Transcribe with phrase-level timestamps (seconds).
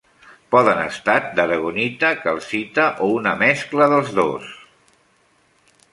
[0.53, 4.51] Poden estat d'aragonita, calcita o una mescla dels dos.